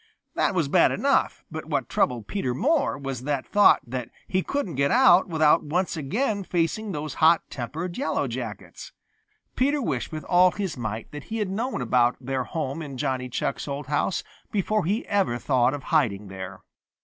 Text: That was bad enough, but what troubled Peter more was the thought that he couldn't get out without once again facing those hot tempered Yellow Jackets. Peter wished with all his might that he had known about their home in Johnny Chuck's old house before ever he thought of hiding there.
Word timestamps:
That 0.33 0.55
was 0.55 0.67
bad 0.67 0.91
enough, 0.91 1.43
but 1.51 1.65
what 1.65 1.87
troubled 1.87 2.25
Peter 2.25 2.55
more 2.55 2.97
was 2.97 3.21
the 3.23 3.43
thought 3.45 3.81
that 3.85 4.09
he 4.27 4.41
couldn't 4.41 4.73
get 4.73 4.89
out 4.89 5.27
without 5.29 5.61
once 5.63 5.95
again 5.95 6.43
facing 6.43 6.91
those 6.91 7.13
hot 7.21 7.43
tempered 7.51 7.99
Yellow 7.99 8.27
Jackets. 8.27 8.93
Peter 9.55 9.79
wished 9.79 10.11
with 10.11 10.23
all 10.23 10.49
his 10.49 10.75
might 10.75 11.11
that 11.11 11.25
he 11.25 11.37
had 11.37 11.51
known 11.51 11.83
about 11.83 12.15
their 12.19 12.45
home 12.45 12.81
in 12.81 12.97
Johnny 12.97 13.29
Chuck's 13.29 13.67
old 13.67 13.85
house 13.85 14.23
before 14.51 14.83
ever 15.05 15.33
he 15.33 15.37
thought 15.39 15.75
of 15.75 15.83
hiding 15.83 16.29
there. 16.29 16.61